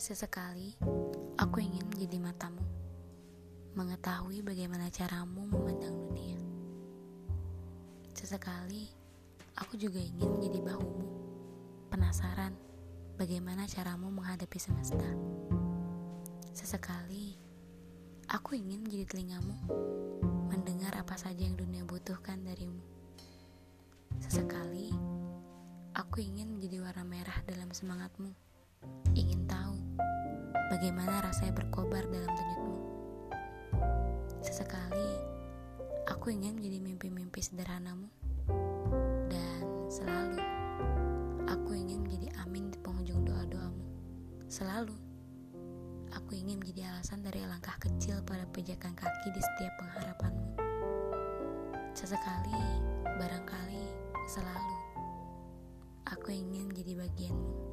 Sesekali, 0.00 0.80
aku 1.36 1.60
ingin 1.60 1.84
menjadi 1.92 2.16
matamu, 2.24 2.64
mengetahui 3.76 4.40
bagaimana 4.40 4.88
caramu 4.88 5.44
memandang 5.44 5.92
dunia. 5.92 6.40
Sesekali, 8.16 8.88
aku 9.60 9.76
juga 9.76 10.00
ingin 10.00 10.40
menjadi 10.40 10.72
bahumu, 10.72 11.04
penasaran 11.92 12.56
bagaimana 13.20 13.68
caramu 13.68 14.08
menghadapi 14.08 14.56
semesta. 14.56 15.04
Sesekali, 16.56 17.36
aku 18.32 18.56
ingin 18.56 18.80
menjadi 18.80 19.04
telingamu, 19.04 19.52
mendengar 20.48 20.96
apa 20.96 21.20
saja 21.20 21.44
yang 21.44 21.60
dunia 21.60 21.84
butuhkan 21.84 22.40
darimu. 22.40 22.80
Sesekali, 24.16 24.96
aku 25.92 26.24
ingin 26.24 26.56
menjadi 26.56 26.88
warna 26.88 27.04
merah 27.04 27.36
dalam 27.44 27.68
semangatmu, 27.68 28.32
bagaimana 30.80 31.20
rasanya 31.20 31.60
berkobar 31.60 32.08
dalam 32.08 32.32
denyutmu. 32.32 32.76
Sesekali, 34.40 35.12
aku 36.08 36.32
ingin 36.32 36.56
menjadi 36.56 36.80
mimpi-mimpi 36.80 37.44
sederhanamu. 37.44 38.08
Dan 39.28 39.60
selalu, 39.92 40.40
aku 41.44 41.76
ingin 41.76 42.00
menjadi 42.00 42.32
amin 42.40 42.72
di 42.72 42.80
penghujung 42.80 43.28
doa-doamu. 43.28 43.84
Selalu, 44.48 44.96
aku 46.16 46.32
ingin 46.32 46.64
menjadi 46.64 46.96
alasan 46.96 47.20
dari 47.20 47.44
langkah 47.44 47.76
kecil 47.76 48.24
pada 48.24 48.48
pijakan 48.48 48.96
kaki 48.96 49.36
di 49.36 49.40
setiap 49.44 49.76
pengharapanmu. 49.84 50.48
Sesekali, 51.92 52.56
barangkali, 53.20 53.84
selalu, 54.32 54.78
aku 56.08 56.32
ingin 56.32 56.72
menjadi 56.72 57.04
bagianmu. 57.04 57.69